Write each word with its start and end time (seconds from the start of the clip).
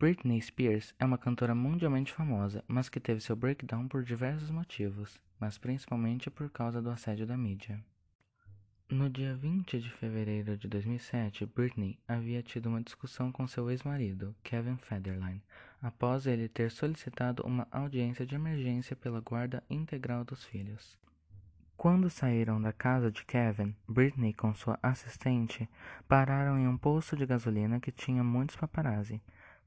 Britney 0.00 0.40
Spears 0.40 0.94
é 0.96 1.04
uma 1.04 1.18
cantora 1.18 1.56
mundialmente 1.56 2.12
famosa, 2.12 2.62
mas 2.68 2.88
que 2.88 3.00
teve 3.00 3.20
seu 3.20 3.34
breakdown 3.34 3.88
por 3.88 4.04
diversos 4.04 4.48
motivos, 4.48 5.20
mas 5.40 5.58
principalmente 5.58 6.30
por 6.30 6.48
causa 6.50 6.80
do 6.80 6.88
assédio 6.88 7.26
da 7.26 7.36
mídia. 7.36 7.82
No 8.88 9.10
dia 9.10 9.34
20 9.34 9.80
de 9.80 9.90
fevereiro 9.90 10.56
de 10.56 10.68
2007, 10.68 11.44
Britney 11.46 11.98
havia 12.06 12.44
tido 12.44 12.68
uma 12.68 12.80
discussão 12.80 13.32
com 13.32 13.48
seu 13.48 13.68
ex-marido, 13.72 14.36
Kevin 14.44 14.76
Federline, 14.76 15.42
após 15.82 16.28
ele 16.28 16.48
ter 16.48 16.70
solicitado 16.70 17.42
uma 17.44 17.66
audiência 17.72 18.24
de 18.24 18.36
emergência 18.36 18.94
pela 18.94 19.20
guarda 19.20 19.64
integral 19.68 20.24
dos 20.24 20.44
filhos. 20.44 20.96
Quando 21.76 22.08
saíram 22.08 22.62
da 22.62 22.72
casa 22.72 23.10
de 23.10 23.24
Kevin, 23.24 23.74
Britney 23.88 24.32
com 24.32 24.54
sua 24.54 24.78
assistente 24.80 25.68
pararam 26.06 26.56
em 26.56 26.68
um 26.68 26.78
posto 26.78 27.16
de 27.16 27.26
gasolina 27.26 27.80
que 27.80 27.90
tinha 27.90 28.22
muitos 28.22 28.54
paparazzi. 28.54 29.20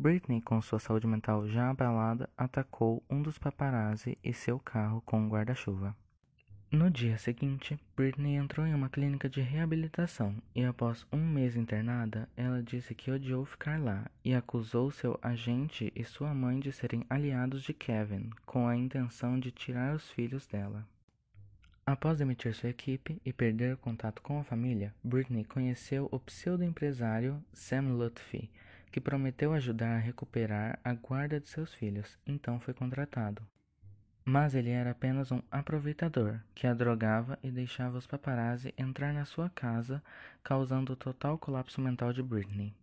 Britney, 0.00 0.40
com 0.40 0.60
sua 0.62 0.78
saúde 0.78 1.08
mental 1.08 1.48
já 1.48 1.70
abalada, 1.70 2.30
atacou 2.36 3.02
um 3.10 3.20
dos 3.20 3.36
paparazzi 3.36 4.16
e 4.22 4.32
seu 4.32 4.60
carro 4.60 5.00
com 5.00 5.18
um 5.18 5.28
guarda-chuva. 5.28 5.96
No 6.70 6.88
dia 6.88 7.18
seguinte, 7.18 7.76
Britney 7.96 8.36
entrou 8.36 8.64
em 8.64 8.74
uma 8.74 8.88
clínica 8.88 9.28
de 9.28 9.40
reabilitação 9.40 10.36
e, 10.54 10.64
após 10.64 11.04
um 11.10 11.26
mês 11.26 11.56
internada, 11.56 12.28
ela 12.36 12.62
disse 12.62 12.94
que 12.94 13.10
odiou 13.10 13.44
ficar 13.44 13.80
lá 13.80 14.06
e 14.24 14.32
acusou 14.34 14.92
seu 14.92 15.18
agente 15.20 15.92
e 15.96 16.04
sua 16.04 16.32
mãe 16.32 16.60
de 16.60 16.70
serem 16.70 17.04
aliados 17.10 17.64
de 17.64 17.74
Kevin, 17.74 18.30
com 18.46 18.68
a 18.68 18.76
intenção 18.76 19.40
de 19.40 19.50
tirar 19.50 19.96
os 19.96 20.08
filhos 20.10 20.46
dela. 20.46 20.86
Após 21.84 22.18
demitir 22.18 22.54
sua 22.54 22.68
equipe 22.68 23.20
e 23.24 23.32
perder 23.32 23.78
contato 23.78 24.22
com 24.22 24.38
a 24.38 24.44
família, 24.44 24.94
Britney 25.02 25.42
conheceu 25.42 26.06
o 26.12 26.20
pseudo-empresário 26.20 27.42
Sam 27.52 27.94
Lutfi, 27.94 28.48
que 28.90 29.00
prometeu 29.00 29.52
ajudar 29.52 29.96
a 29.96 29.98
recuperar 29.98 30.78
a 30.82 30.94
guarda 30.94 31.40
de 31.40 31.48
seus 31.48 31.72
filhos, 31.74 32.18
então 32.26 32.58
foi 32.60 32.74
contratado. 32.74 33.42
Mas 34.24 34.54
ele 34.54 34.70
era 34.70 34.90
apenas 34.90 35.32
um 35.32 35.40
aproveitador 35.50 36.40
que 36.54 36.66
a 36.66 36.74
drogava 36.74 37.38
e 37.42 37.50
deixava 37.50 37.96
os 37.96 38.06
paparazzi 38.06 38.74
entrar 38.76 39.14
na 39.14 39.24
sua 39.24 39.48
casa, 39.48 40.02
causando 40.42 40.92
o 40.92 40.96
total 40.96 41.38
colapso 41.38 41.80
mental 41.80 42.12
de 42.12 42.22
Britney. 42.22 42.74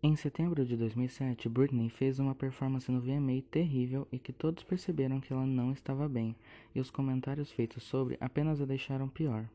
Em 0.00 0.14
setembro 0.14 0.64
de 0.64 0.76
2007, 0.76 1.48
Britney 1.48 1.90
fez 1.90 2.20
uma 2.20 2.34
performance 2.34 2.90
no 2.90 3.00
VMA 3.00 3.42
terrível 3.50 4.06
e 4.12 4.18
que 4.18 4.32
todos 4.32 4.62
perceberam 4.62 5.20
que 5.20 5.32
ela 5.32 5.44
não 5.44 5.72
estava 5.72 6.08
bem, 6.08 6.36
e 6.72 6.80
os 6.80 6.88
comentários 6.88 7.50
feitos 7.50 7.82
sobre 7.82 8.16
apenas 8.20 8.60
a 8.60 8.64
deixaram 8.64 9.08
pior. 9.08 9.48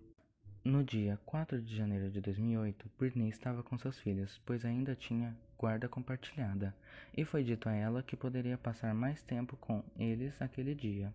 No 0.65 0.81
dia 0.81 1.19
4 1.25 1.61
de 1.61 1.75
janeiro 1.75 2.09
de 2.09 2.21
2008, 2.21 2.89
Britney 2.97 3.27
estava 3.27 3.61
com 3.61 3.77
seus 3.77 3.99
filhos, 3.99 4.41
pois 4.45 4.63
ainda 4.63 4.95
tinha 4.95 5.35
guarda 5.57 5.89
compartilhada, 5.89 6.73
e 7.17 7.25
foi 7.25 7.43
dito 7.43 7.67
a 7.67 7.73
ela 7.73 8.01
que 8.01 8.15
poderia 8.15 8.57
passar 8.57 8.93
mais 8.93 9.21
tempo 9.21 9.57
com 9.57 9.83
eles 9.97 10.39
naquele 10.39 10.73
dia. 10.73 11.13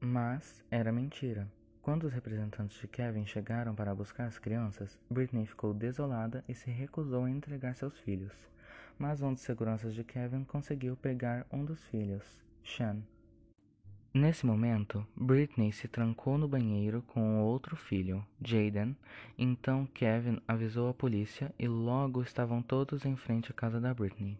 Mas 0.00 0.62
era 0.70 0.92
mentira. 0.92 1.50
Quando 1.82 2.04
os 2.04 2.12
representantes 2.12 2.78
de 2.78 2.86
Kevin 2.86 3.26
chegaram 3.26 3.74
para 3.74 3.92
buscar 3.92 4.26
as 4.26 4.38
crianças, 4.38 4.96
Britney 5.10 5.46
ficou 5.46 5.74
desolada 5.74 6.44
e 6.48 6.54
se 6.54 6.70
recusou 6.70 7.24
a 7.24 7.30
entregar 7.30 7.74
seus 7.74 7.98
filhos. 7.98 8.32
Mas 8.96 9.20
um 9.20 9.32
dos 9.32 9.42
seguranças 9.42 9.96
de 9.96 10.04
Kevin 10.04 10.44
conseguiu 10.44 10.96
pegar 10.96 11.44
um 11.52 11.64
dos 11.64 11.82
filhos, 11.88 12.22
Sean. 12.64 13.02
Nesse 14.16 14.46
momento, 14.46 15.06
Britney 15.14 15.70
se 15.72 15.86
trancou 15.86 16.38
no 16.38 16.48
banheiro 16.48 17.02
com 17.02 17.36
o 17.36 17.44
outro 17.44 17.76
filho, 17.76 18.24
Jaden. 18.42 18.96
Então 19.36 19.84
Kevin 19.92 20.40
avisou 20.48 20.88
a 20.88 20.94
polícia 20.94 21.54
e 21.58 21.68
logo 21.68 22.22
estavam 22.22 22.62
todos 22.62 23.04
em 23.04 23.14
frente 23.14 23.50
à 23.50 23.54
casa 23.54 23.78
da 23.78 23.92
Britney. 23.92 24.38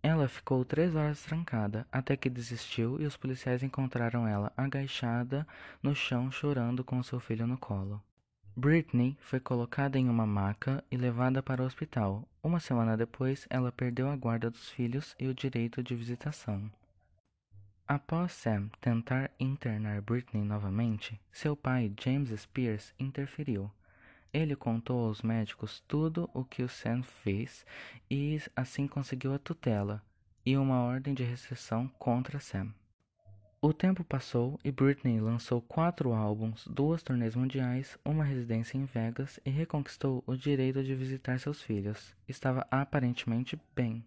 Ela 0.00 0.28
ficou 0.28 0.64
três 0.64 0.94
horas 0.94 1.20
trancada 1.24 1.84
até 1.90 2.16
que 2.16 2.30
desistiu 2.30 3.02
e 3.02 3.04
os 3.04 3.16
policiais 3.16 3.64
encontraram 3.64 4.28
ela 4.28 4.52
agachada 4.56 5.44
no 5.82 5.92
chão 5.92 6.30
chorando 6.30 6.84
com 6.84 7.02
seu 7.02 7.18
filho 7.18 7.48
no 7.48 7.58
colo. 7.58 8.00
Britney 8.56 9.16
foi 9.18 9.40
colocada 9.40 9.98
em 9.98 10.08
uma 10.08 10.24
maca 10.24 10.84
e 10.88 10.96
levada 10.96 11.42
para 11.42 11.64
o 11.64 11.66
hospital. 11.66 12.28
Uma 12.40 12.60
semana 12.60 12.96
depois, 12.96 13.44
ela 13.50 13.72
perdeu 13.72 14.08
a 14.08 14.14
guarda 14.14 14.48
dos 14.48 14.70
filhos 14.70 15.16
e 15.18 15.26
o 15.26 15.34
direito 15.34 15.82
de 15.82 15.96
visitação. 15.96 16.70
Após 17.86 18.32
Sam 18.32 18.70
tentar 18.80 19.30
internar 19.38 20.00
Britney 20.00 20.42
novamente, 20.42 21.20
seu 21.30 21.54
pai, 21.54 21.92
James 22.02 22.30
Spears, 22.40 22.94
interferiu. 22.98 23.70
Ele 24.32 24.56
contou 24.56 25.06
aos 25.06 25.20
médicos 25.20 25.80
tudo 25.86 26.28
o 26.32 26.44
que 26.44 26.62
o 26.62 26.68
Sam 26.68 27.02
fez 27.02 27.66
e 28.10 28.40
assim 28.56 28.88
conseguiu 28.88 29.34
a 29.34 29.38
tutela 29.38 30.02
e 30.46 30.56
uma 30.56 30.80
ordem 30.82 31.12
de 31.12 31.22
restrição 31.22 31.86
contra 31.98 32.40
Sam. 32.40 32.72
O 33.60 33.72
tempo 33.72 34.02
passou 34.02 34.58
e 34.64 34.72
Britney 34.72 35.20
lançou 35.20 35.60
quatro 35.60 36.14
álbuns, 36.14 36.66
duas 36.66 37.02
turnês 37.02 37.34
mundiais, 37.34 37.98
uma 38.02 38.24
residência 38.24 38.78
em 38.78 38.86
Vegas 38.86 39.38
e 39.44 39.50
reconquistou 39.50 40.24
o 40.26 40.34
direito 40.34 40.82
de 40.82 40.94
visitar 40.94 41.38
seus 41.38 41.62
filhos. 41.62 42.14
Estava 42.26 42.66
aparentemente 42.70 43.60
bem. 43.76 44.02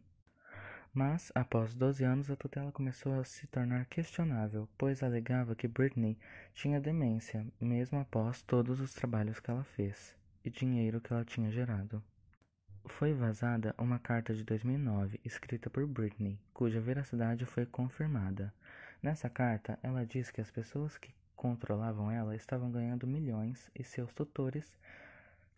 Mas, 0.98 1.32
após 1.36 1.76
12 1.76 2.04
anos, 2.04 2.32
a 2.32 2.36
tutela 2.36 2.72
começou 2.72 3.20
a 3.20 3.24
se 3.24 3.46
tornar 3.46 3.86
questionável, 3.86 4.68
pois 4.76 5.04
alegava 5.04 5.56
que 5.56 5.68
Britney 5.68 6.18
tinha 6.56 6.82
demência, 6.82 7.46
mesmo 7.62 8.00
após 8.00 8.42
todos 8.42 8.80
os 8.80 8.96
trabalhos 8.96 9.40
que 9.40 9.52
ela 9.52 9.64
fez 9.64 10.16
e 10.44 10.50
dinheiro 10.50 11.00
que 11.00 11.14
ela 11.14 11.24
tinha 11.24 11.52
gerado. 11.52 12.04
Foi 12.88 13.14
vazada 13.14 13.76
uma 13.78 14.00
carta 14.00 14.34
de 14.34 14.44
2009 14.44 15.22
escrita 15.24 15.70
por 15.70 15.86
Britney, 15.86 16.40
cuja 16.52 16.82
veracidade 16.82 17.46
foi 17.46 17.68
confirmada. 17.68 18.52
Nessa 19.00 19.30
carta, 19.30 19.78
ela 19.84 20.04
diz 20.04 20.32
que 20.32 20.42
as 20.42 20.50
pessoas 20.50 20.98
que 20.98 21.14
controlavam 21.36 22.10
ela 22.10 22.36
estavam 22.36 22.72
ganhando 22.72 23.06
milhões 23.06 23.70
e 23.76 23.84
seus 23.84 24.16
tutores 24.16 24.76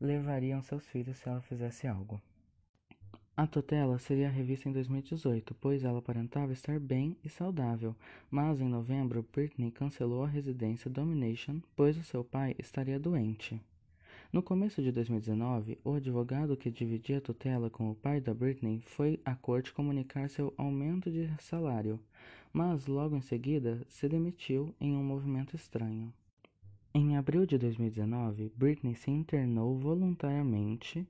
levariam 0.01 0.61
seus 0.61 0.85
filhos 0.85 1.15
se 1.15 1.29
ela 1.29 1.41
fizesse 1.41 1.87
algo. 1.87 2.21
A 3.39 3.47
tutela 3.47 3.97
seria 3.97 4.29
revista 4.29 4.67
em 4.67 4.73
2018, 4.73 5.55
pois 5.61 5.85
ela 5.85 5.99
aparentava 5.99 6.51
estar 6.51 6.77
bem 6.77 7.15
e 7.23 7.29
saudável, 7.29 7.95
mas 8.29 8.59
em 8.59 8.67
novembro 8.67 9.25
Britney 9.33 9.71
cancelou 9.71 10.25
a 10.25 10.27
residência 10.27 10.91
Domination, 10.91 11.61
pois 11.73 11.97
o 11.97 12.03
seu 12.03 12.21
pai 12.21 12.53
estaria 12.59 12.99
doente. 12.99 13.57
No 14.33 14.43
começo 14.43 14.83
de 14.83 14.91
2019, 14.91 15.79
o 15.85 15.93
advogado 15.93 16.57
que 16.57 16.69
dividia 16.69 17.19
a 17.19 17.21
tutela 17.21 17.69
com 17.69 17.89
o 17.89 17.95
pai 17.95 18.19
da 18.19 18.33
Britney 18.33 18.81
foi 18.81 19.21
à 19.23 19.33
corte 19.33 19.71
comunicar 19.71 20.29
seu 20.29 20.53
aumento 20.57 21.09
de 21.09 21.29
salário, 21.39 21.97
mas 22.51 22.87
logo 22.87 23.15
em 23.15 23.21
seguida 23.21 23.79
se 23.87 24.09
demitiu 24.09 24.75
em 24.81 24.97
um 24.97 25.01
movimento 25.01 25.55
estranho. 25.55 26.11
Em 26.93 27.15
abril 27.15 27.45
de 27.45 27.57
2019, 27.57 28.51
Britney 28.57 28.95
se 28.95 29.09
internou 29.09 29.79
voluntariamente 29.79 31.07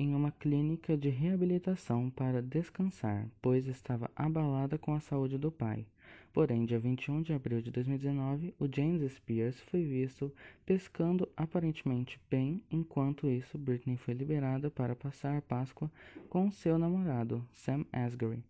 em 0.00 0.14
uma 0.14 0.30
clínica 0.30 0.96
de 0.96 1.10
reabilitação 1.10 2.08
para 2.08 2.40
descansar, 2.40 3.28
pois 3.42 3.66
estava 3.66 4.10
abalada 4.16 4.78
com 4.78 4.94
a 4.94 5.00
saúde 5.00 5.36
do 5.36 5.52
pai. 5.52 5.84
Porém, 6.32 6.64
dia 6.64 6.78
21 6.78 7.20
de 7.20 7.34
abril 7.34 7.60
de 7.60 7.70
2019, 7.70 8.54
o 8.58 8.66
James 8.74 9.12
Spears 9.12 9.60
foi 9.60 9.84
visto 9.84 10.32
pescando 10.64 11.28
aparentemente 11.36 12.18
bem, 12.30 12.64
enquanto 12.70 13.28
isso, 13.28 13.58
Britney 13.58 13.98
foi 13.98 14.14
liberada 14.14 14.70
para 14.70 14.96
passar 14.96 15.36
a 15.36 15.42
Páscoa 15.42 15.92
com 16.30 16.50
seu 16.50 16.78
namorado, 16.78 17.46
Sam 17.52 17.84
Asghari. 17.92 18.42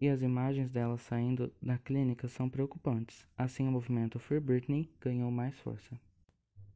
E 0.00 0.08
as 0.08 0.22
imagens 0.22 0.72
dela 0.72 0.98
saindo 0.98 1.52
da 1.62 1.78
clínica 1.78 2.26
são 2.26 2.48
preocupantes. 2.48 3.24
Assim, 3.38 3.68
o 3.68 3.70
movimento 3.70 4.18
Free 4.18 4.40
Britney 4.40 4.90
ganhou 5.00 5.30
mais 5.30 5.56
força. 5.60 5.96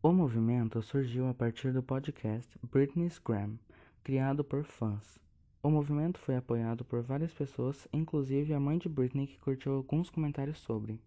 O 0.00 0.12
movimento 0.12 0.80
surgiu 0.82 1.26
a 1.28 1.34
partir 1.34 1.72
do 1.72 1.82
podcast 1.82 2.56
Britney's 2.70 3.18
Gram, 3.18 3.58
criado 4.02 4.42
por 4.42 4.64
fãs. 4.64 5.18
O 5.62 5.68
movimento 5.68 6.18
foi 6.18 6.36
apoiado 6.36 6.84
por 6.84 7.02
várias 7.02 7.32
pessoas, 7.34 7.86
inclusive 7.92 8.54
a 8.54 8.60
mãe 8.60 8.78
de 8.78 8.88
Britney, 8.88 9.26
que 9.26 9.38
curtiu 9.38 9.74
alguns 9.74 10.08
comentários 10.08 10.58
sobre. 10.58 10.98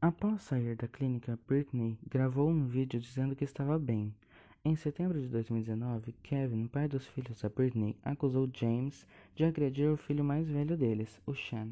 Após 0.00 0.42
sair 0.42 0.74
da 0.74 0.88
clínica, 0.88 1.38
Britney 1.46 1.98
gravou 2.08 2.48
um 2.48 2.64
vídeo 2.64 2.98
dizendo 2.98 3.36
que 3.36 3.44
estava 3.44 3.78
bem. 3.78 4.14
Em 4.64 4.74
setembro 4.74 5.20
de 5.20 5.28
2019, 5.28 6.12
Kevin, 6.22 6.66
pai 6.66 6.88
dos 6.88 7.06
filhos 7.06 7.42
da 7.42 7.50
Britney, 7.50 7.96
acusou 8.02 8.50
James 8.54 9.06
de 9.34 9.44
agredir 9.44 9.90
o 9.90 9.96
filho 9.96 10.24
mais 10.24 10.48
velho 10.48 10.76
deles, 10.76 11.20
o 11.26 11.34
Sean. 11.34 11.68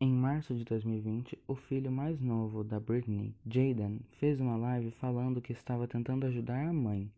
Em 0.00 0.10
março 0.10 0.54
de 0.54 0.64
2020, 0.64 1.38
o 1.46 1.54
filho 1.54 1.92
mais 1.92 2.18
novo 2.18 2.64
da 2.64 2.80
Britney, 2.80 3.34
Jaden, 3.46 4.00
fez 4.18 4.40
uma 4.40 4.56
live 4.56 4.90
falando 4.92 5.42
que 5.42 5.52
estava 5.52 5.86
tentando 5.86 6.26
ajudar 6.26 6.66
a 6.66 6.72
mãe 6.72 7.12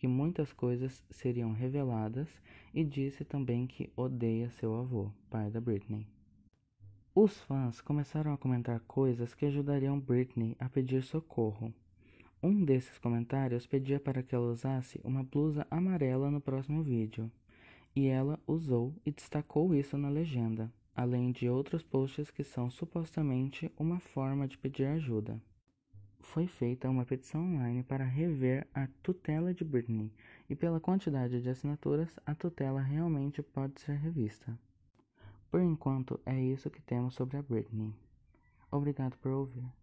que 0.00 0.08
muitas 0.08 0.50
coisas 0.50 1.04
seriam 1.10 1.52
reveladas 1.52 2.26
e 2.72 2.82
disse 2.82 3.22
também 3.22 3.66
que 3.66 3.92
odeia 3.94 4.48
seu 4.48 4.74
avô, 4.74 5.12
pai 5.28 5.50
da 5.50 5.60
Britney. 5.60 6.06
Os 7.14 7.38
fãs 7.42 7.82
começaram 7.82 8.32
a 8.32 8.38
comentar 8.38 8.80
coisas 8.80 9.34
que 9.34 9.44
ajudariam 9.44 10.00
Britney 10.00 10.56
a 10.58 10.70
pedir 10.70 11.02
socorro. 11.02 11.70
Um 12.42 12.64
desses 12.64 12.98
comentários 12.98 13.66
pedia 13.66 14.00
para 14.00 14.22
que 14.22 14.34
ela 14.34 14.50
usasse 14.50 14.98
uma 15.04 15.22
blusa 15.22 15.66
amarela 15.70 16.30
no 16.30 16.40
próximo 16.40 16.82
vídeo, 16.82 17.30
e 17.94 18.06
ela 18.06 18.40
usou 18.46 18.94
e 19.04 19.10
destacou 19.10 19.74
isso 19.74 19.98
na 19.98 20.08
legenda. 20.08 20.72
além 20.94 21.30
de 21.30 21.48
outros 21.48 21.82
posts 21.82 22.30
que 22.30 22.44
são 22.44 22.70
supostamente 22.70 23.70
uma 23.78 23.98
forma 24.00 24.46
de 24.46 24.58
pedir 24.58 24.86
ajuda. 24.86 25.40
Foi 26.20 26.46
feita 26.46 26.88
uma 26.88 27.04
petição 27.04 27.42
online 27.42 27.82
para 27.82 28.04
rever 28.04 28.66
a 28.74 28.86
tutela 29.02 29.52
de 29.52 29.64
Britney, 29.64 30.12
e 30.48 30.54
pela 30.54 30.78
quantidade 30.78 31.40
de 31.40 31.48
assinaturas, 31.48 32.14
a 32.24 32.34
tutela 32.34 32.80
realmente 32.80 33.42
pode 33.42 33.80
ser 33.80 33.94
revista. 33.96 34.56
Por 35.50 35.60
enquanto, 35.60 36.20
é 36.24 36.40
isso 36.40 36.70
que 36.70 36.80
temos 36.82 37.14
sobre 37.14 37.36
a 37.36 37.42
Britney. 37.42 37.92
Obrigado 38.70 39.16
por 39.18 39.32
ouvir. 39.32 39.79